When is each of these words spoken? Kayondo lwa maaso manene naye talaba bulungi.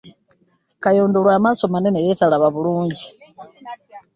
Kayondo 0.83 1.17
lwa 1.25 1.37
maaso 1.43 1.63
manene 1.71 1.99
naye 2.01 2.13
talaba 2.19 2.47
bulungi. 2.55 3.03